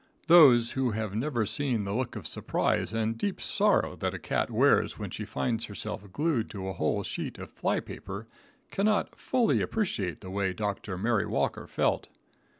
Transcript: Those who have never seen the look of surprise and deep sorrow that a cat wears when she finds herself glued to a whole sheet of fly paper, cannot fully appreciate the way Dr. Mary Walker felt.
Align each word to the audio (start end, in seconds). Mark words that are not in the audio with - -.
Those 0.25 0.71
who 0.71 0.93
have 0.97 1.13
never 1.13 1.45
seen 1.45 1.83
the 1.83 1.93
look 1.93 2.15
of 2.15 2.25
surprise 2.25 2.91
and 2.91 3.15
deep 3.15 3.39
sorrow 3.39 3.95
that 3.97 4.15
a 4.15 4.17
cat 4.17 4.49
wears 4.49 4.97
when 4.97 5.11
she 5.11 5.25
finds 5.25 5.65
herself 5.65 6.11
glued 6.11 6.49
to 6.49 6.67
a 6.67 6.73
whole 6.73 7.03
sheet 7.03 7.37
of 7.37 7.51
fly 7.51 7.79
paper, 7.79 8.25
cannot 8.71 9.13
fully 9.13 9.61
appreciate 9.61 10.21
the 10.21 10.31
way 10.31 10.53
Dr. 10.53 10.97
Mary 10.97 11.27
Walker 11.27 11.67
felt. 11.67 12.07